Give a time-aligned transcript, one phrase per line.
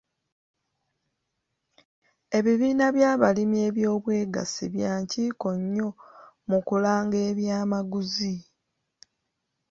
[2.37, 5.89] Ebibiina by'abalimi eby'obwegassi bya nkiko nnyo
[6.49, 8.35] mu kulanga eby'amaguzi.